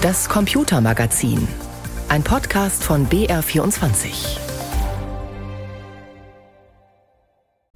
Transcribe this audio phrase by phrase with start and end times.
[0.00, 1.48] Das Computermagazin.
[2.08, 4.38] Ein Podcast von BR24.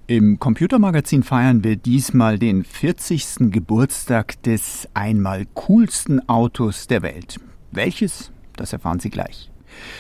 [0.06, 3.50] Im Computermagazin feiern wir diesmal den 40.
[3.50, 7.40] Geburtstag des einmal coolsten Autos der Welt.
[7.72, 8.30] Welches?
[8.54, 9.50] Das erfahren Sie gleich.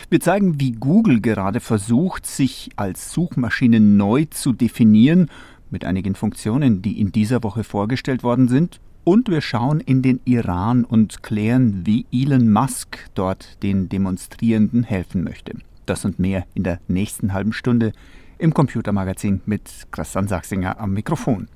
[0.08, 5.28] Wir zeigen, wie Google gerade versucht, sich als Suchmaschine neu zu definieren,
[5.70, 8.78] mit einigen Funktionen, die in dieser Woche vorgestellt worden sind.
[9.04, 15.24] Und wir schauen in den Iran und klären, wie Elon Musk dort den Demonstrierenden helfen
[15.24, 15.54] möchte.
[15.86, 17.92] Das und mehr in der nächsten halben Stunde
[18.38, 21.48] im Computermagazin mit Christian Sachsinger am Mikrofon.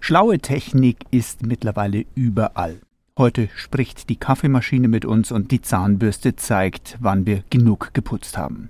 [0.00, 2.80] Schlaue Technik ist mittlerweile überall.
[3.16, 8.68] Heute spricht die Kaffeemaschine mit uns und die Zahnbürste zeigt, wann wir genug geputzt haben.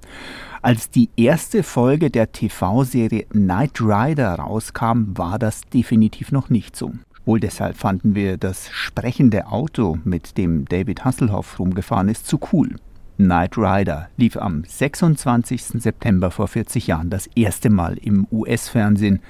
[0.63, 6.93] Als die erste Folge der TV-Serie Knight Rider rauskam, war das definitiv noch nicht so.
[7.27, 12.77] Wohl deshalb fanden wir das sprechende Auto, mit dem David Hasselhoff rumgefahren ist, zu cool.
[13.17, 15.63] Knight Rider lief am 26.
[15.83, 19.21] September vor 40 Jahren das erste Mal im US-Fernsehen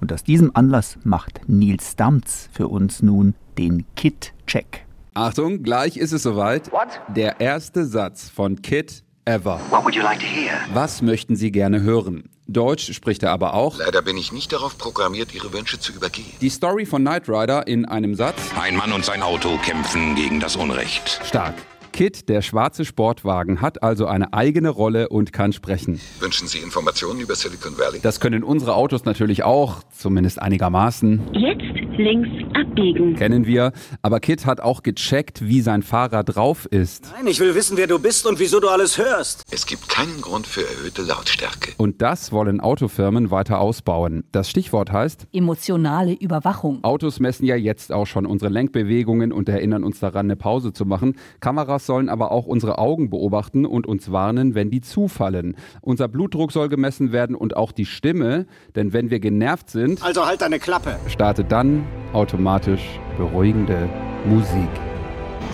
[0.00, 4.86] und aus diesem Anlass macht Nils Damz für uns nun den Kit-Check.
[5.14, 6.70] Achtung, gleich ist es soweit.
[6.70, 7.00] What?
[7.14, 9.58] Der erste Satz von Kit ever.
[9.70, 10.52] What would you like to hear?
[10.72, 12.28] Was möchten Sie gerne hören?
[12.52, 13.78] Deutsch spricht er aber auch.
[13.78, 16.32] Leider bin ich nicht darauf programmiert, Ihre Wünsche zu übergehen.
[16.40, 18.38] Die Story von Knight Rider in einem Satz.
[18.60, 21.20] Ein Mann und sein Auto kämpfen gegen das Unrecht.
[21.24, 21.54] Stark.
[21.92, 26.00] Kit, der schwarze Sportwagen, hat also eine eigene Rolle und kann sprechen.
[26.20, 28.00] Wünschen Sie Informationen über Silicon Valley?
[28.00, 31.20] Das können unsere Autos natürlich auch, zumindest einigermaßen.
[31.32, 33.16] Jetzt links abbiegen.
[33.16, 33.72] Kennen wir.
[34.02, 37.12] Aber Kit hat auch gecheckt, wie sein Fahrer drauf ist.
[37.16, 39.44] Nein, ich will wissen, wer du bist und wieso du alles hörst.
[39.50, 41.72] Es gibt keinen Grund für erhöhte Lautstärke.
[41.76, 44.24] Und das wollen Autofirmen weiter ausbauen.
[44.32, 46.82] Das Stichwort heißt, Emotionale Überwachung.
[46.82, 50.86] Autos messen ja jetzt auch schon unsere Lenkbewegungen und erinnern uns daran, eine Pause zu
[50.86, 51.16] machen.
[51.40, 55.56] Kameras sollen aber auch unsere Augen beobachten und uns warnen, wenn die zufallen.
[55.80, 58.46] Unser Blutdruck soll gemessen werden und auch die Stimme,
[58.76, 60.96] denn wenn wir genervt sind, Also halt deine Klappe.
[61.08, 63.88] startet dann automatisch beruhigende
[64.26, 64.68] Musik.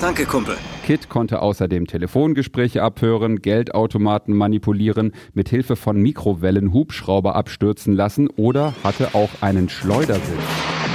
[0.00, 0.56] Danke, Kumpel.
[0.84, 8.74] Kit konnte außerdem Telefongespräche abhören, Geldautomaten manipulieren, mit Hilfe von Mikrowellen Hubschrauber abstürzen lassen oder
[8.84, 10.85] hatte auch einen Schleudersitz.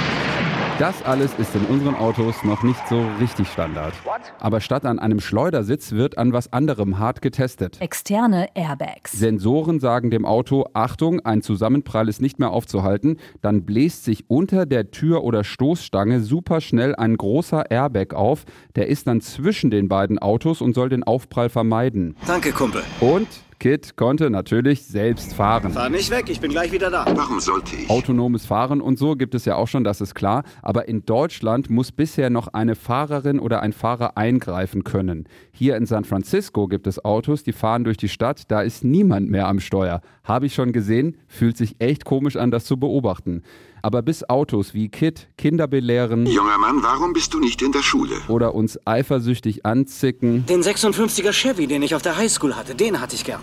[0.82, 3.94] Das alles ist in unseren Autos noch nicht so richtig Standard.
[4.40, 7.80] Aber statt an einem Schleudersitz wird an was anderem hart getestet.
[7.80, 9.12] Externe Airbags.
[9.12, 13.18] Sensoren sagen dem Auto, Achtung, ein Zusammenprall ist nicht mehr aufzuhalten.
[13.42, 18.44] Dann bläst sich unter der Tür oder Stoßstange super schnell ein großer Airbag auf.
[18.74, 22.16] Der ist dann zwischen den beiden Autos und soll den Aufprall vermeiden.
[22.26, 22.82] Danke, Kumpel.
[22.98, 23.28] Und
[23.62, 25.70] Kit konnte natürlich selbst fahren.
[25.70, 27.06] Fahr nicht weg, ich bin gleich wieder da.
[27.14, 27.88] Warum sollte ich?
[27.88, 30.42] Autonomes Fahren und so gibt es ja auch schon, das ist klar.
[30.62, 35.28] Aber in Deutschland muss bisher noch eine Fahrerin oder ein Fahrer eingreifen können.
[35.52, 39.30] Hier in San Francisco gibt es Autos, die fahren durch die Stadt, da ist niemand
[39.30, 40.00] mehr am Steuer.
[40.24, 43.44] Habe ich schon gesehen, fühlt sich echt komisch an, das zu beobachten.
[43.84, 47.82] Aber bis Autos wie Kit Kinder belehren Junger Mann, warum bist du nicht in der
[47.82, 48.14] Schule?
[48.28, 53.16] oder uns eifersüchtig anzicken, Den 56er Chevy, den ich auf der Highschool hatte, den hatte
[53.16, 53.40] ich gern.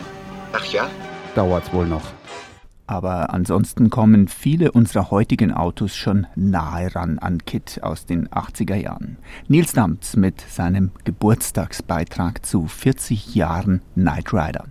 [0.53, 0.89] Ach ja?
[1.35, 2.03] dauert's wohl noch.
[2.87, 8.75] Aber ansonsten kommen viele unserer heutigen Autos schon nahe ran an Kit aus den 80er
[8.75, 9.17] Jahren.
[9.47, 14.65] Nils Damz mit seinem Geburtstagsbeitrag zu 40 Jahren Knight Rider.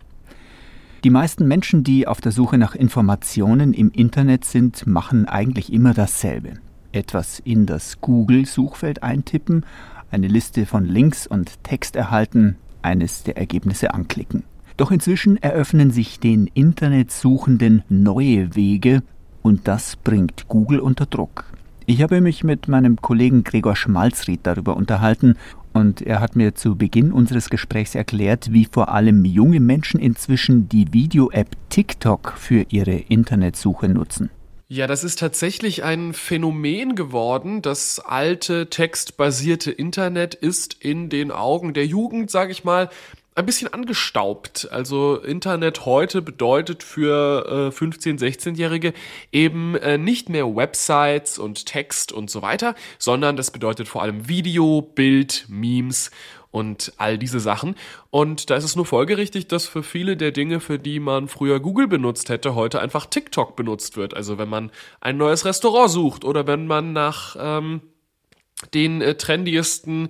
[1.04, 5.94] Die meisten Menschen, die auf der Suche nach Informationen im Internet sind, machen eigentlich immer
[5.94, 6.54] dasselbe.
[6.91, 9.64] Etwas in das Google-Suchfeld eintippen,
[10.10, 14.42] eine Liste von Links und Text erhalten, eines der Ergebnisse anklicken.
[14.76, 19.03] Doch inzwischen eröffnen sich den Internetsuchenden neue Wege
[19.42, 21.44] und das bringt Google unter Druck.
[21.86, 25.36] Ich habe mich mit meinem Kollegen Gregor Schmalzried darüber unterhalten
[25.72, 30.68] und er hat mir zu Beginn unseres Gesprächs erklärt, wie vor allem junge Menschen inzwischen
[30.68, 34.30] die Video-App TikTok für ihre Internetsuche nutzen.
[34.70, 37.62] Ja, das ist tatsächlich ein Phänomen geworden.
[37.62, 42.91] Das alte textbasierte Internet ist in den Augen der Jugend, sage ich mal,
[43.38, 44.68] ein bisschen angestaubt.
[44.72, 48.92] Also Internet heute bedeutet für äh, 15-, 16-Jährige
[49.30, 54.28] eben äh, nicht mehr Websites und Text und so weiter, sondern das bedeutet vor allem
[54.28, 56.10] Video, Bild, Memes
[56.50, 57.76] und all diese Sachen.
[58.10, 61.60] Und da ist es nur folgerichtig, dass für viele der Dinge, für die man früher
[61.60, 64.14] Google benutzt hätte, heute einfach TikTok benutzt wird.
[64.14, 67.82] Also wenn man ein neues Restaurant sucht oder wenn man nach ähm,
[68.74, 70.08] den äh, trendiesten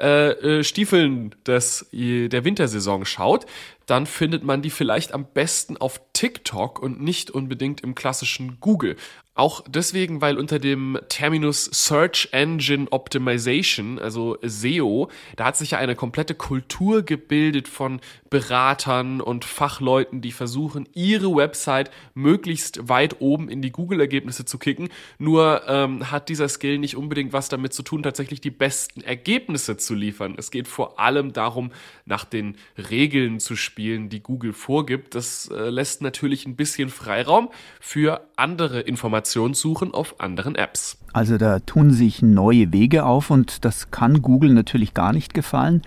[0.00, 3.46] äh, äh, Stiefeln des, der Wintersaison schaut,
[3.90, 8.96] dann findet man die vielleicht am besten auf TikTok und nicht unbedingt im klassischen Google.
[9.40, 15.78] Auch deswegen, weil unter dem Terminus Search Engine Optimization, also SEO, da hat sich ja
[15.78, 23.48] eine komplette Kultur gebildet von Beratern und Fachleuten, die versuchen, ihre Website möglichst weit oben
[23.48, 24.90] in die Google-Ergebnisse zu kicken.
[25.18, 29.78] Nur ähm, hat dieser Skill nicht unbedingt was damit zu tun, tatsächlich die besten Ergebnisse
[29.78, 30.34] zu liefern.
[30.36, 31.70] Es geht vor allem darum,
[32.04, 35.14] nach den Regeln zu spielen, die Google vorgibt.
[35.14, 37.50] Das äh, lässt natürlich ein bisschen Freiraum
[37.80, 40.98] für andere Informationssuchen auf anderen Apps.
[41.12, 45.82] Also da tun sich neue Wege auf und das kann Google natürlich gar nicht gefallen.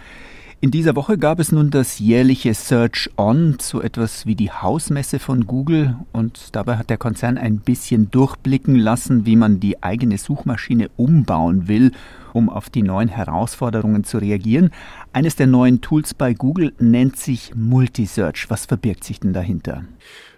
[0.63, 5.19] In dieser Woche gab es nun das jährliche Search On, so etwas wie die Hausmesse
[5.19, 10.18] von Google und dabei hat der Konzern ein bisschen durchblicken lassen, wie man die eigene
[10.18, 11.92] Suchmaschine umbauen will,
[12.31, 14.69] um auf die neuen Herausforderungen zu reagieren.
[15.12, 18.45] Eines der neuen Tools bei Google nennt sich Multisearch.
[18.50, 19.83] Was verbirgt sich denn dahinter?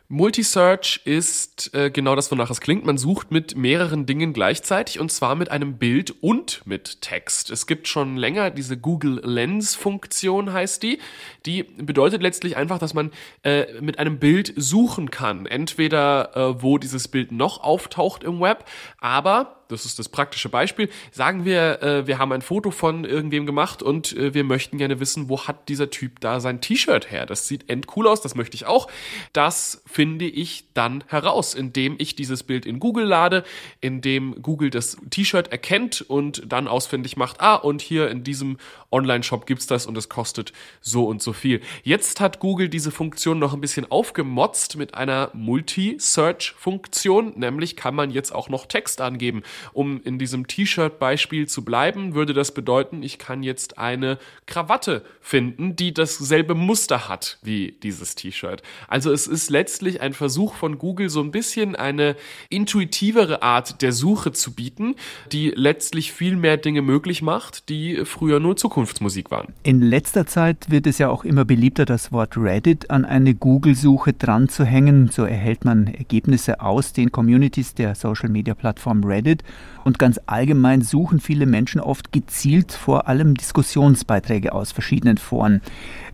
[0.07, 2.85] Multisearch ist äh, genau das, wonach es klingt.
[2.85, 7.49] Man sucht mit mehreren Dingen gleichzeitig und zwar mit einem Bild und mit Text.
[7.49, 10.99] Es gibt schon länger diese Google Lens Funktion heißt die.
[11.47, 13.11] Die bedeutet letztlich einfach, dass man
[13.41, 15.47] äh, mit einem Bild suchen kann.
[15.47, 18.65] Entweder äh, wo dieses Bild noch auftaucht im Web,
[18.99, 20.89] aber das ist das praktische Beispiel.
[21.11, 24.99] Sagen wir, äh, wir haben ein Foto von irgendwem gemacht und äh, wir möchten gerne
[24.99, 27.25] wissen, wo hat dieser Typ da sein T-Shirt her?
[27.25, 28.89] Das sieht endcool aus, das möchte ich auch.
[29.33, 33.43] Das finde ich dann heraus, indem ich dieses Bild in Google lade,
[33.81, 38.57] indem Google das T-Shirt erkennt und dann ausfindig macht, ah, und hier in diesem
[38.91, 41.61] Online-Shop gibt's das und es kostet so und so viel.
[41.83, 48.11] Jetzt hat Google diese Funktion noch ein bisschen aufgemotzt mit einer Multi-Search-Funktion, nämlich kann man
[48.11, 49.43] jetzt auch noch Text angeben.
[49.73, 55.75] Um in diesem T-Shirt-Beispiel zu bleiben, würde das bedeuten, ich kann jetzt eine Krawatte finden,
[55.75, 58.61] die dasselbe Muster hat wie dieses T-Shirt.
[58.87, 62.15] Also es ist letztlich ein Versuch von Google, so ein bisschen eine
[62.49, 64.95] intuitivere Art der Suche zu bieten,
[65.31, 69.53] die letztlich viel mehr Dinge möglich macht, die früher nur Zukunftsmusik waren.
[69.63, 74.13] In letzter Zeit wird es ja auch immer beliebter, das Wort Reddit an eine Google-Suche
[74.13, 75.09] dran zu hängen.
[75.09, 79.43] So erhält man Ergebnisse aus den Communities der Social-Media-Plattform Reddit
[79.83, 85.61] und ganz allgemein suchen viele Menschen oft gezielt vor allem Diskussionsbeiträge aus verschiedenen Foren.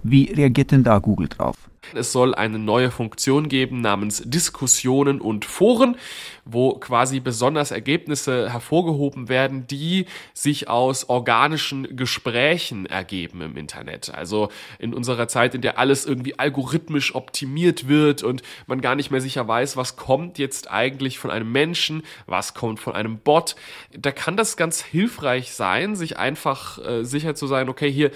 [0.03, 1.70] Wie reagiert denn da Google drauf?
[1.93, 5.97] Es soll eine neue Funktion geben namens Diskussionen und Foren,
[6.45, 14.13] wo quasi besonders Ergebnisse hervorgehoben werden, die sich aus organischen Gesprächen ergeben im Internet.
[14.13, 14.49] Also
[14.79, 19.21] in unserer Zeit, in der alles irgendwie algorithmisch optimiert wird und man gar nicht mehr
[19.21, 23.55] sicher weiß, was kommt jetzt eigentlich von einem Menschen, was kommt von einem Bot,
[23.91, 28.11] da kann das ganz hilfreich sein, sich einfach äh, sicher zu sein, okay, hier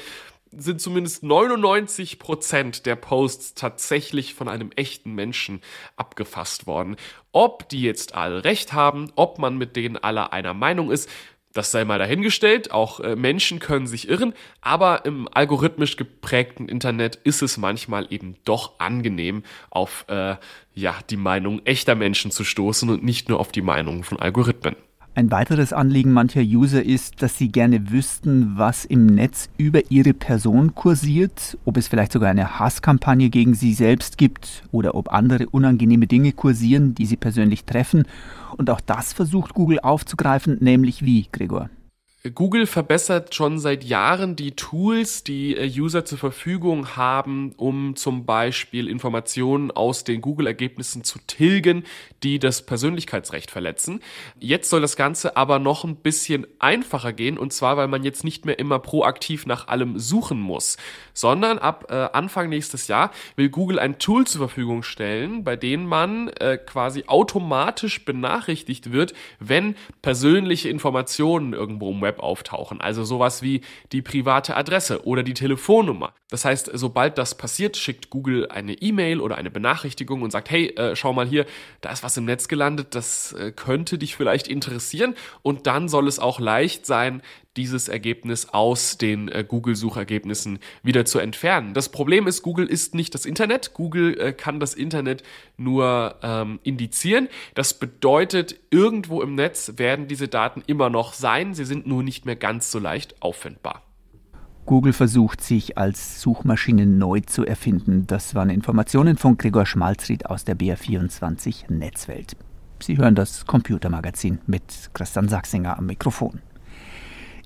[0.58, 5.62] sind zumindest 99 Prozent der Posts tatsächlich von einem echten Menschen
[5.96, 6.96] abgefasst worden.
[7.32, 11.10] Ob die jetzt alle recht haben, ob man mit denen alle einer Meinung ist,
[11.56, 12.72] das sei mal dahingestellt.
[12.72, 18.36] Auch äh, Menschen können sich irren, aber im algorithmisch geprägten Internet ist es manchmal eben
[18.44, 20.36] doch angenehm, auf äh,
[20.74, 24.76] ja die Meinung echter Menschen zu stoßen und nicht nur auf die Meinung von Algorithmen.
[25.18, 30.14] Ein weiteres Anliegen mancher User ist, dass sie gerne wüssten, was im Netz über ihre
[30.14, 35.48] Person kursiert, ob es vielleicht sogar eine Hasskampagne gegen sie selbst gibt oder ob andere
[35.48, 38.04] unangenehme Dinge kursieren, die sie persönlich treffen.
[38.58, 41.70] Und auch das versucht Google aufzugreifen, nämlich wie, Gregor?
[42.34, 48.26] Google verbessert schon seit Jahren die Tools, die äh, User zur Verfügung haben, um zum
[48.26, 51.84] Beispiel Informationen aus den Google-Ergebnissen zu tilgen,
[52.24, 54.00] die das Persönlichkeitsrecht verletzen.
[54.40, 58.24] Jetzt soll das Ganze aber noch ein bisschen einfacher gehen, und zwar, weil man jetzt
[58.24, 60.78] nicht mehr immer proaktiv nach allem suchen muss,
[61.16, 65.88] sondern ab äh, Anfang nächstes Jahr will Google ein Tool zur Verfügung stellen, bei dem
[65.88, 72.82] man äh, quasi automatisch benachrichtigt wird, wenn persönliche Informationen irgendwo im Web auftauchen.
[72.82, 76.14] Also sowas wie die private Adresse oder die Telefonnummer.
[76.30, 80.68] Das heißt, sobald das passiert, schickt Google eine E-Mail oder eine Benachrichtigung und sagt, hey,
[80.76, 81.46] äh, schau mal hier,
[81.82, 85.16] da ist was im Netz gelandet, das äh, könnte dich vielleicht interessieren.
[85.44, 87.22] Und dann soll es auch leicht sein,
[87.58, 91.74] dieses Ergebnis aus den äh, Google-Suchergebnissen wieder zu entfernen.
[91.74, 93.74] Das Problem ist, Google ist nicht das Internet.
[93.74, 95.24] Google äh, kann das Internet
[95.58, 97.28] nur ähm, indizieren.
[97.54, 101.54] Das bedeutet, irgendwo im Netz werden diese Daten immer noch sein.
[101.54, 103.84] Sie sind nur nicht mehr ganz so leicht auffindbar.
[104.66, 108.08] Google versucht sich als Suchmaschine neu zu erfinden.
[108.08, 112.36] Das waren Informationen von Gregor Schmalzried aus der BR24 Netzwelt.
[112.82, 116.42] Sie hören das Computermagazin mit Christian Sachsinger am Mikrofon.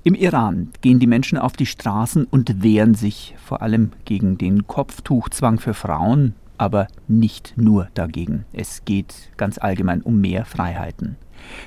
[0.03, 4.65] Im Iran gehen die Menschen auf die Straßen und wehren sich vor allem gegen den
[4.65, 8.45] Kopftuchzwang für Frauen, aber nicht nur dagegen.
[8.53, 11.17] Es geht ganz allgemein um mehr Freiheiten.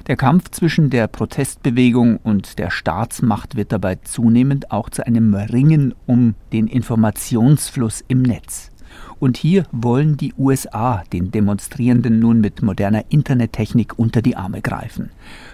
[0.06, 5.94] Der Kampf zwischen der Protestbewegung und der Staatsmacht wird dabei zunehmend auch zu einem Ringen
[6.06, 8.70] um den Informationsfluss im Netz.
[9.18, 15.10] Und hier wollen die USA den Demonstrierenden nun mit moderner Internettechnik unter die Arme greifen.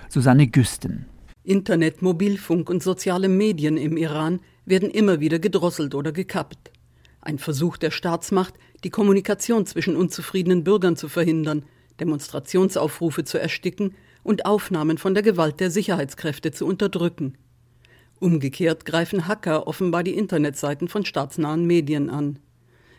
[0.09, 1.07] Susanne Güsten.
[1.49, 6.71] Internet, Mobilfunk und soziale Medien im Iran werden immer wieder gedrosselt oder gekappt.
[7.23, 8.53] Ein Versuch der Staatsmacht,
[8.85, 11.65] die Kommunikation zwischen unzufriedenen Bürgern zu verhindern,
[12.01, 17.39] Demonstrationsaufrufe zu ersticken und Aufnahmen von der Gewalt der Sicherheitskräfte zu unterdrücken.
[18.21, 22.41] Umgekehrt greifen Hacker offenbar die Internetseiten von staatsnahen Medien an.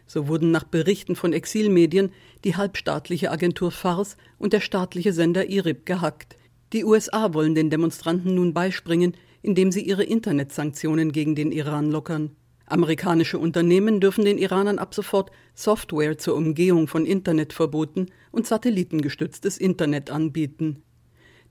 [0.08, 2.12] So wurden nach Berichten von Exilmedien
[2.44, 6.36] die halbstaatliche Agentur FARS und der staatliche Sender IRIB gehackt.
[6.72, 12.32] Die USA wollen den Demonstranten nun beispringen, indem sie ihre Internetsanktionen gegen den Iran lockern.
[12.68, 20.12] Amerikanische Unternehmen dürfen den Iranern ab sofort Software zur Umgehung von Internetverboten und satellitengestütztes Internet
[20.12, 20.84] anbieten.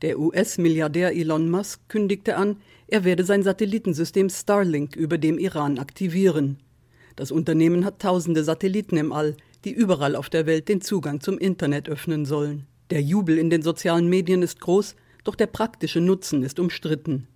[0.02, 6.58] Der US-Milliardär Elon Musk kündigte an, er werde sein Satellitensystem Starlink über dem Iran aktivieren.
[7.16, 11.36] Das Unternehmen hat tausende Satelliten im All, die überall auf der Welt den Zugang zum
[11.36, 12.68] Internet öffnen sollen.
[12.90, 14.94] Der Jubel in den sozialen Medien ist groß,
[15.28, 17.28] doch der praktische Nutzen ist umstritten.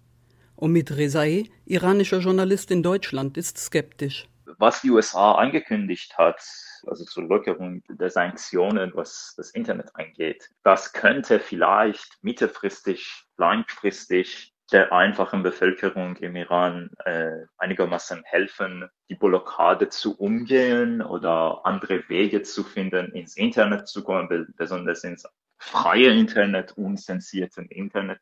[0.57, 4.27] Omid Rezaei, iranischer Journalist in Deutschland, ist skeptisch.
[4.57, 6.43] Was die USA angekündigt hat,
[6.87, 14.91] also zur Lockerung der Sanktionen, was das Internet angeht, das könnte vielleicht mittelfristig, langfristig der
[14.91, 22.65] einfachen Bevölkerung im Iran äh, einigermaßen helfen, die Blockade zu umgehen oder andere Wege zu
[22.65, 25.27] finden, ins Internet zu kommen, besonders ins
[25.63, 28.21] freie Internet, unzensierten Internet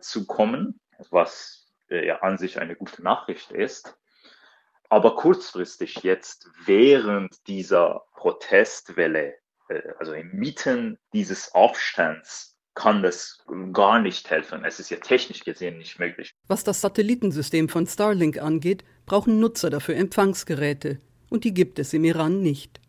[0.00, 0.80] zu kommen,
[1.10, 3.96] was äh, ja an sich eine gute Nachricht ist.
[4.88, 9.36] Aber kurzfristig jetzt während dieser Protestwelle,
[9.68, 14.64] äh, also inmitten dieses Aufstands, kann das gar nicht helfen.
[14.64, 16.32] Es ist ja technisch gesehen nicht möglich.
[16.48, 20.98] Was das Satellitensystem von Starlink angeht, brauchen Nutzer dafür Empfangsgeräte.
[21.30, 22.80] Und die gibt es im Iran nicht.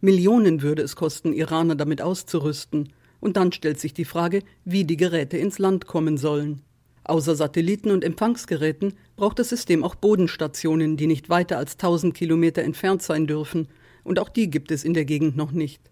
[0.00, 2.92] Millionen würde es kosten, Iraner damit auszurüsten.
[3.20, 6.62] Und dann stellt sich die Frage, wie die Geräte ins Land kommen sollen.
[7.04, 12.62] Außer Satelliten und Empfangsgeräten braucht das System auch Bodenstationen, die nicht weiter als 1000 Kilometer
[12.62, 13.68] entfernt sein dürfen,
[14.02, 15.90] und auch die gibt es in der Gegend noch nicht.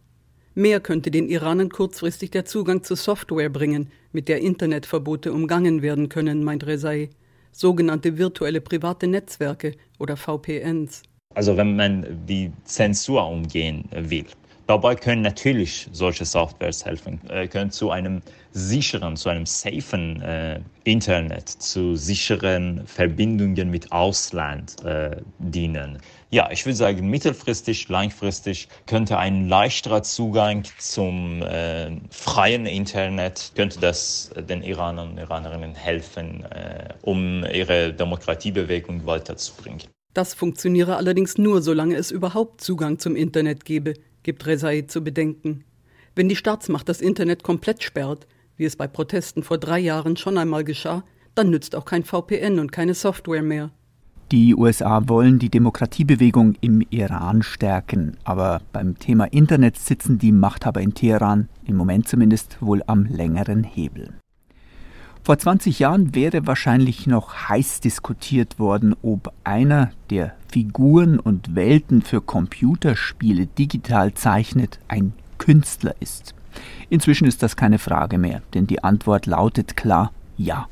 [0.55, 6.09] Mehr könnte den Iranern kurzfristig der Zugang zu Software bringen, mit der Internetverbote umgangen werden
[6.09, 7.11] können, meint Rezai.
[7.53, 11.03] Sogenannte virtuelle private Netzwerke oder VPNs.
[11.35, 14.27] Also wenn man die Zensur umgehen will,
[14.69, 18.21] Dabei können natürlich solche Softwares helfen, äh, können zu einem
[18.51, 25.97] sicheren, zu einem safen äh, Internet, zu sicheren Verbindungen mit Ausland äh, dienen.
[26.29, 33.81] Ja, ich würde sagen, mittelfristig, langfristig könnte ein leichterer Zugang zum äh, freien Internet, könnte
[33.81, 39.85] das den Iranern und Iranerinnen helfen, äh, um ihre Demokratiebewegung weiterzubringen.
[40.13, 43.95] Das funktioniere allerdings nur, solange es überhaupt Zugang zum Internet gebe
[44.29, 45.65] gibt Rezai zu bedenken.
[46.15, 48.27] Wenn die Staatsmacht das Internet komplett sperrt,
[48.59, 51.03] wie es bei Protesten vor drei Jahren schon einmal geschah,
[51.35, 53.71] dann nützt auch kein VPN und keine Software mehr.
[54.31, 60.83] Die USA wollen die Demokratiebewegung im Iran stärken, aber beim Thema Internet sitzen die Machthaber
[60.83, 64.13] in Teheran im Moment zumindest wohl am längeren Hebel.
[65.29, 72.01] Vor 20 Jahren wäre wahrscheinlich noch heiß diskutiert worden, ob einer, der Figuren und Welten
[72.01, 76.35] für Computerspiele digital zeichnet, ein Künstler ist.
[76.89, 80.67] Inzwischen ist das keine Frage mehr, denn die Antwort lautet klar ja.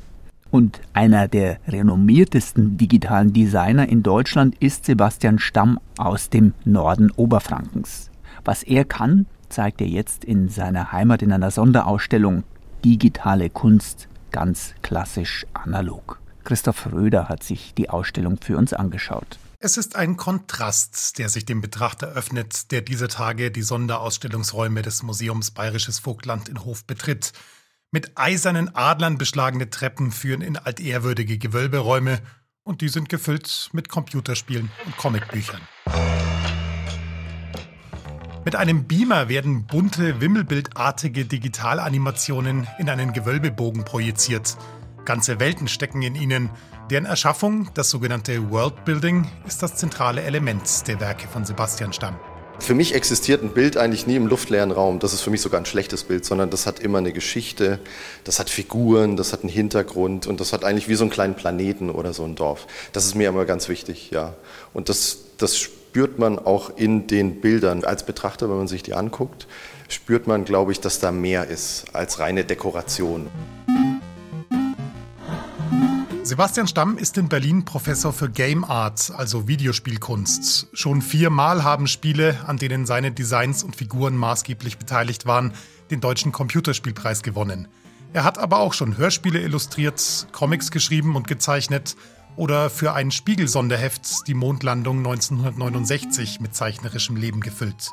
[0.51, 8.11] Und einer der renommiertesten digitalen Designer in Deutschland ist Sebastian Stamm aus dem Norden Oberfrankens.
[8.43, 12.45] Was er kann, zeigt er jetzt in seiner Heimat in einer Sonderausstellung
[12.83, 16.21] Digitale Kunst ganz klassisch analog.
[16.45, 19.39] Christoph Röder hat sich die Ausstellung für uns angeschaut.
[19.61, 25.03] Es ist ein Kontrast, der sich dem Betrachter öffnet, der diese Tage die Sonderausstellungsräume des
[25.03, 27.33] Museums Bayerisches Vogtland in Hof betritt.
[27.91, 32.19] Mit eisernen Adlern beschlagene Treppen führen in altehrwürdige Gewölberäume
[32.63, 35.63] und die sind gefüllt mit Computerspielen und Comicbüchern.
[38.47, 44.57] Mit einem Beamer werden bunte, wimmelbildartige Digitalanimationen in einen Gewölbebogen projiziert.
[45.05, 46.51] Ganze Welten stecken in ihnen.
[46.89, 52.21] Deren Erschaffung, das sogenannte Worldbuilding, ist das zentrale Element der Werke von Sebastian Stamm.
[52.61, 55.01] Für mich existiert ein Bild eigentlich nie im luftleeren Raum.
[55.01, 57.81] Das ist für mich sogar ein schlechtes Bild, sondern das hat immer eine Geschichte,
[58.23, 61.35] das hat Figuren, das hat einen Hintergrund und das hat eigentlich wie so einen kleinen
[61.35, 62.69] Planeten oder so ein Dorf.
[62.93, 64.35] Das ist mir immer ganz wichtig, ja.
[64.73, 67.83] Und das, das spürt man auch in den Bildern.
[67.83, 69.47] Als Betrachter, wenn man sich die anguckt,
[69.89, 73.29] spürt man, glaube ich, dass da mehr ist als reine Dekoration.
[76.23, 80.69] Sebastian Stamm ist in Berlin Professor für Game Art, also Videospielkunst.
[80.75, 85.55] Schon viermal haben Spiele, an denen seine Designs und Figuren maßgeblich beteiligt waren,
[85.91, 87.69] den Deutschen Computerspielpreis gewonnen.
[88.13, 91.97] Er hat aber auch schon Hörspiele illustriert, Comics geschrieben und gezeichnet
[92.37, 97.91] oder für ein Spiegel-Sonderheft die Mondlandung 1969 mit zeichnerischem Leben gefüllt.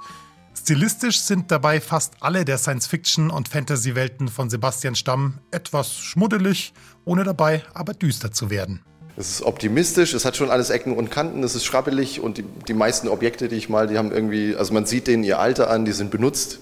[0.55, 6.73] Stilistisch sind dabei fast alle der Science-Fiction- und Fantasy-Welten von Sebastian Stamm etwas schmuddelig,
[7.05, 8.81] ohne dabei aber düster zu werden.
[9.15, 12.45] Es ist optimistisch, es hat schon alles Ecken und Kanten, es ist schrabbelig und die,
[12.67, 15.69] die meisten Objekte, die ich mal, die haben irgendwie, also man sieht denen ihr Alter
[15.69, 16.59] an, die sind benutzt,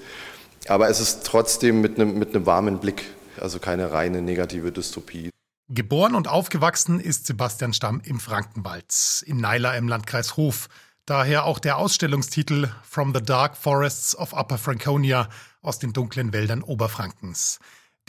[0.68, 3.04] aber es ist trotzdem mit einem, mit einem warmen Blick,
[3.40, 5.30] also keine reine negative Dystopie.
[5.74, 10.68] Geboren und aufgewachsen ist Sebastian Stamm im Frankenwald, in Naila im Landkreis Hof.
[11.06, 15.30] Daher auch der Ausstellungstitel From the Dark Forests of Upper Franconia
[15.62, 17.60] aus den dunklen Wäldern Oberfrankens.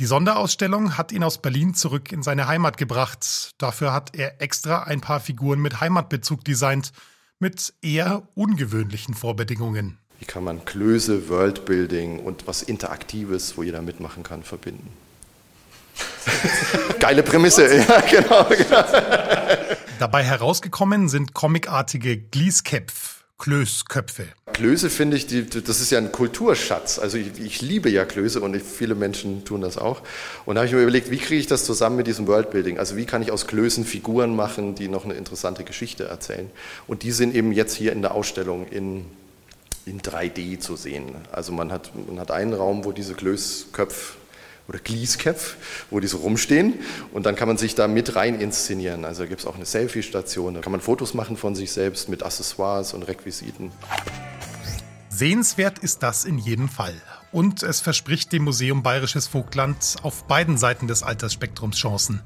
[0.01, 3.53] Die Sonderausstellung hat ihn aus Berlin zurück in seine Heimat gebracht.
[3.59, 6.91] Dafür hat er extra ein paar Figuren mit Heimatbezug designt,
[7.39, 9.99] mit eher ungewöhnlichen Vorbedingungen.
[10.19, 14.89] Wie kann man Klöße, Worldbuilding und was Interaktives, wo jeder mitmachen kann, verbinden?
[16.99, 18.45] Geile Prämisse, ja, genau.
[18.45, 18.85] genau.
[19.99, 24.27] Dabei herausgekommen sind comicartige Gliesköpf, Klößköpfe.
[24.53, 26.99] Klöße finde ich, die, das ist ja ein Kulturschatz.
[26.99, 30.03] Also ich, ich liebe ja Klöße und ich, viele Menschen tun das auch.
[30.45, 32.79] Und da habe ich mir überlegt, wie kriege ich das zusammen mit diesem Worldbuilding?
[32.79, 36.51] Also wie kann ich aus Klößen Figuren machen, die noch eine interessante Geschichte erzählen?
[36.87, 39.07] Und die sind eben jetzt hier in der Ausstellung in,
[39.87, 41.15] in 3D zu sehen.
[41.33, 44.22] Also man hat, man hat einen Raum, wo diese Klößköpfe
[44.69, 45.57] oder Gliesköpf,
[45.91, 46.75] wo die so rumstehen
[47.13, 49.05] und dann kann man sich da mit rein inszenieren.
[49.05, 52.23] Also gibt es auch eine Selfie-Station, da kann man Fotos machen von sich selbst mit
[52.23, 53.73] Accessoires und Requisiten.
[55.09, 56.95] Sehenswert ist das in jedem Fall.
[57.33, 62.21] Und es verspricht dem Museum Bayerisches Vogtland auf beiden Seiten des Altersspektrums Chancen.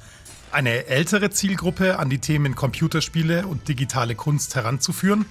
[0.51, 5.27] Eine ältere Zielgruppe an die Themen Computerspiele und digitale Kunst heranzuführen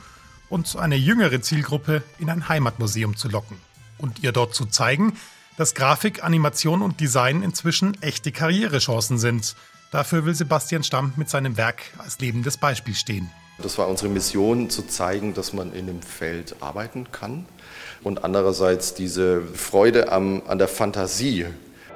[0.50, 3.57] und eine jüngere Zielgruppe in ein Heimatmuseum zu locken
[3.98, 5.13] und ihr dort zu zeigen,
[5.57, 9.55] dass Grafik, Animation und Design inzwischen echte Karrierechancen sind.
[9.91, 13.31] Dafür will Sebastian Stamm mit seinem Werk als lebendes Beispiel stehen.
[13.57, 17.46] Das war unsere Mission, zu zeigen, dass man in dem Feld arbeiten kann
[18.03, 21.46] und andererseits diese Freude am, an der Fantasie.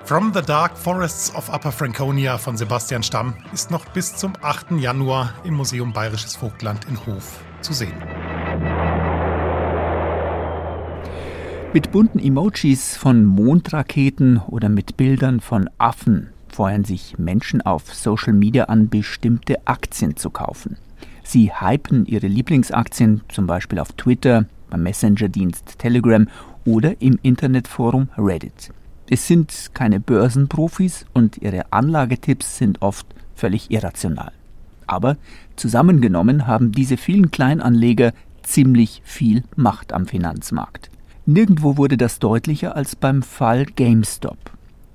[0.05, 4.71] From the Dark Forests of Upper Franconia von Sebastian Stamm ist noch bis zum 8.
[4.79, 8.01] Januar im Museum Bayerisches Vogtland in Hof zu sehen.
[11.71, 18.33] Mit bunten Emojis von Mondraketen oder mit Bildern von Affen feuern sich Menschen auf Social
[18.33, 20.77] Media an, bestimmte Aktien zu kaufen.
[21.23, 26.27] Sie hypen ihre Lieblingsaktien zum Beispiel auf Twitter, beim Messenger-Dienst Telegram
[26.65, 28.71] oder im Internetforum Reddit.
[29.07, 33.05] Es sind keine Börsenprofis und ihre Anlagetipps sind oft
[33.35, 34.31] völlig irrational.
[34.87, 35.17] Aber
[35.55, 40.89] zusammengenommen haben diese vielen Kleinanleger ziemlich viel Macht am Finanzmarkt.
[41.31, 44.39] Nirgendwo wurde das deutlicher als beim Fall GameStop.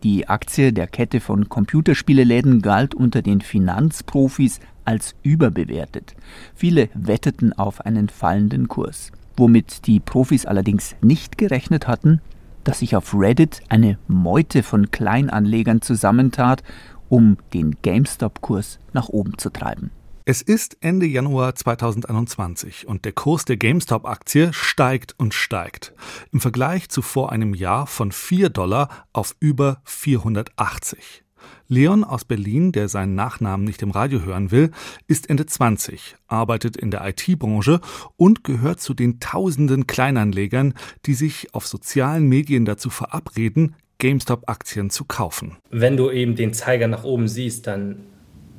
[0.03, 6.16] Die Aktie der Kette von Computerspieleläden galt unter den Finanzprofis als überbewertet.
[6.57, 9.12] Viele wetteten auf einen fallenden Kurs.
[9.37, 12.20] Womit die Profis allerdings nicht gerechnet hatten,
[12.64, 16.64] dass sich auf Reddit eine Meute von Kleinanlegern zusammentat,
[17.09, 19.92] um den GameStop-Kurs nach oben zu treiben.
[20.27, 25.93] Es ist Ende Januar 2021 und der Kurs der GameStop-Aktie steigt und steigt.
[26.33, 31.25] Im Vergleich zu vor einem Jahr von 4 Dollar auf über 480.
[31.69, 34.71] Leon aus Berlin, der seinen Nachnamen nicht im Radio hören will,
[35.09, 37.83] ist Ende 20, arbeitet in der IT-Branche
[38.17, 40.73] und gehört zu den tausenden Kleinanlegern,
[41.05, 45.59] die sich auf sozialen Medien dazu verabreden, GameStop-Aktien zu kaufen.
[45.71, 48.07] Wenn du eben den Zeiger nach oben siehst, dann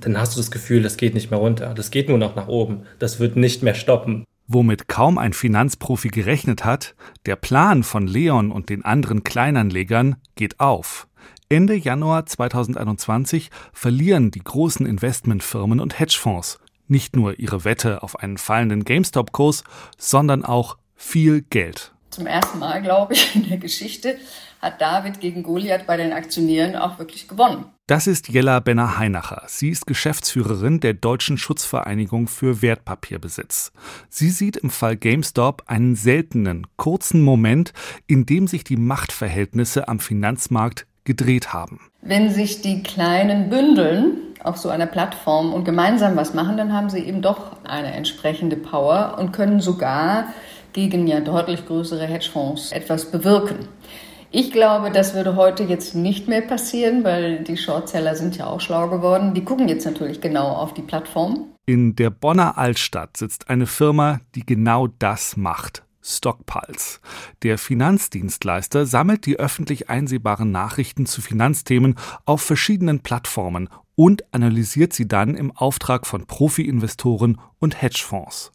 [0.06, 1.74] dann hast du das Gefühl, das geht nicht mehr runter.
[1.74, 2.84] Das geht nur noch nach oben.
[3.00, 4.24] Das wird nicht mehr stoppen.
[4.48, 6.94] Womit kaum ein Finanzprofi gerechnet hat,
[7.26, 11.08] der Plan von Leon und den anderen Kleinanlegern geht auf.
[11.50, 18.38] Ende Januar 2021 verlieren die großen Investmentfirmen und Hedgefonds nicht nur ihre Wette auf einen
[18.38, 19.64] fallenden GameStop-Kurs,
[19.98, 21.95] sondern auch viel Geld.
[22.16, 24.18] Zum ersten Mal, glaube ich, in der Geschichte
[24.62, 27.66] hat David gegen Goliath bei den Aktionären auch wirklich gewonnen.
[27.88, 29.44] Das ist Jella Benner-Heinacher.
[29.48, 33.74] Sie ist Geschäftsführerin der Deutschen Schutzvereinigung für Wertpapierbesitz.
[34.08, 37.74] Sie sieht im Fall GameStop einen seltenen, kurzen Moment,
[38.08, 41.82] in dem sich die Machtverhältnisse am Finanzmarkt gedreht haben.
[42.02, 46.90] Wenn sich die Kleinen bündeln auf so einer Plattform und gemeinsam was machen, dann haben
[46.90, 50.28] sie eben doch eine entsprechende Power und können sogar
[50.76, 53.70] gegen ja deutlich größere Hedgefonds etwas bewirken.
[54.30, 58.60] Ich glaube, das würde heute jetzt nicht mehr passieren, weil die Shortseller sind ja auch
[58.60, 59.34] schlau geworden.
[59.34, 61.46] Die gucken jetzt natürlich genau auf die Plattform.
[61.66, 65.84] In der Bonner Altstadt sitzt eine Firma, die genau das macht.
[66.04, 67.00] Stockpulse.
[67.42, 75.08] Der Finanzdienstleister sammelt die öffentlich einsehbaren Nachrichten zu Finanzthemen auf verschiedenen Plattformen und analysiert sie
[75.08, 78.52] dann im Auftrag von Profi-Investoren und Hedgefonds.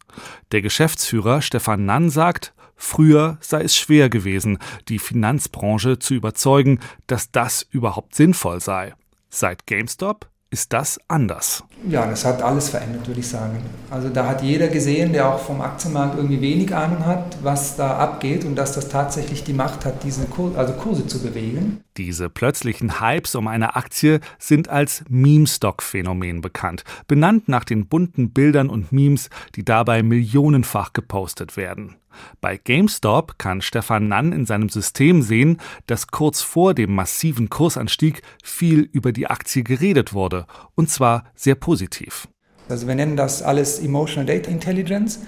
[0.51, 7.31] Der Geschäftsführer Stefan Nann sagt, früher sei es schwer gewesen, die Finanzbranche zu überzeugen, dass
[7.31, 8.93] das überhaupt sinnvoll sei.
[9.29, 11.63] Seit GameStop ist das anders.
[11.87, 13.61] Ja, das hat alles verändert, würde ich sagen.
[13.89, 17.97] Also da hat jeder gesehen, der auch vom Aktienmarkt irgendwie wenig Ahnung hat, was da
[17.97, 21.81] abgeht und dass das tatsächlich die Macht hat, diese Kur also Kurse zu bewegen.
[21.97, 28.69] Diese plötzlichen Hypes um eine Aktie sind als Meme-Stock-Phänomen bekannt, benannt nach den bunten Bildern
[28.69, 31.97] und Memes, die dabei millionenfach gepostet werden.
[32.39, 38.21] Bei GameStop kann Stefan Nann in seinem System sehen, dass kurz vor dem massiven Kursanstieg
[38.43, 42.27] viel über die Aktie geredet wurde, und zwar sehr positiv.
[42.69, 45.19] Also wir nennen das alles Emotional Data Intelligence,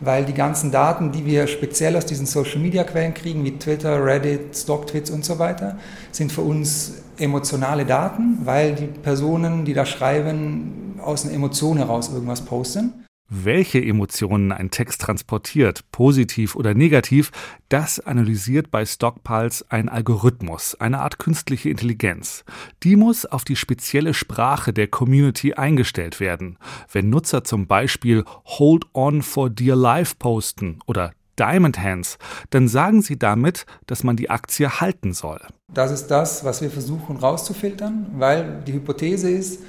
[0.00, 5.10] weil die ganzen Daten, die wir speziell aus diesen Social-Media-Quellen kriegen, wie Twitter, Reddit, Stocktwits
[5.10, 5.76] und so weiter,
[6.10, 12.10] sind für uns emotionale Daten, weil die Personen, die da schreiben, aus einer Emotion heraus
[12.12, 13.04] irgendwas posten.
[13.32, 17.30] Welche Emotionen ein Text transportiert, positiv oder negativ,
[17.68, 22.44] das analysiert bei Stockpulse ein Algorithmus, eine Art künstliche Intelligenz.
[22.82, 26.58] Die muss auf die spezielle Sprache der Community eingestellt werden.
[26.90, 32.18] Wenn Nutzer zum Beispiel Hold on for dear life posten oder Diamond Hands,
[32.50, 35.40] dann sagen sie damit, dass man die Aktie halten soll.
[35.72, 39.60] Das ist das, was wir versuchen rauszufiltern, weil die Hypothese ist,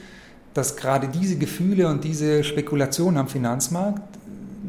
[0.53, 4.01] dass gerade diese Gefühle und diese Spekulationen am Finanzmarkt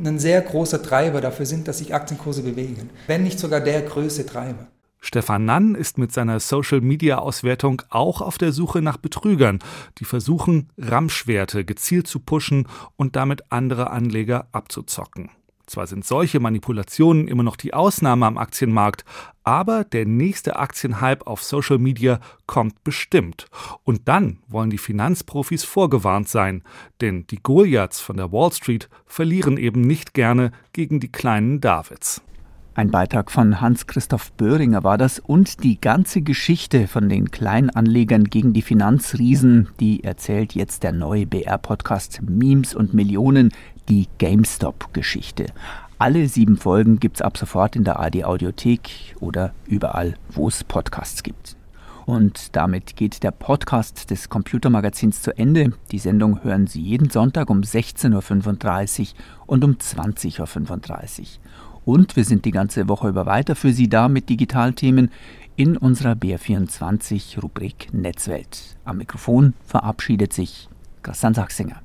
[0.05, 4.27] ein sehr großer Treiber dafür sind, dass sich Aktienkurse bewegen, wenn nicht sogar der größte
[4.27, 4.67] Treiber.
[5.05, 9.59] Stefan Nann ist mit seiner Social-Media-Auswertung auch auf der Suche nach Betrügern,
[9.99, 15.31] die versuchen, Ramschwerte gezielt zu pushen und damit andere Anleger abzuzocken.
[15.67, 19.05] Zwar sind solche Manipulationen immer noch die Ausnahme am Aktienmarkt,
[19.45, 23.47] aber der nächste Aktienhype auf Social Media kommt bestimmt.
[23.85, 26.63] Und dann wollen die Finanzprofis vorgewarnt sein,
[27.01, 32.23] denn die Goliaths von der Wall Street verlieren eben nicht gerne gegen die kleinen Davids.
[32.75, 38.55] Ein Beitrag von Hans-Christoph Böhringer war das und die ganze Geschichte von den Kleinanlegern gegen
[38.55, 43.53] die Finanzriesen, die erzählt jetzt der neue BR-Podcast Memes und Millionen,
[43.89, 45.47] die GameStop-Geschichte.
[45.99, 51.23] Alle sieben Folgen gibt's ab sofort in der AD Audiothek oder überall, wo es Podcasts
[51.23, 51.57] gibt.
[52.07, 55.73] Und damit geht der Podcast des Computermagazins zu Ende.
[55.93, 59.07] Die Sendung hören Sie jeden Sonntag um 16.35 Uhr
[59.47, 61.27] und um 20.35 Uhr.
[61.85, 65.11] Und wir sind die ganze Woche über weiter für Sie da mit Digitalthemen
[65.57, 68.77] in unserer BR24 Rubrik Netzwelt.
[68.85, 70.69] Am Mikrofon verabschiedet sich
[71.03, 71.81] Christian Sachsinger.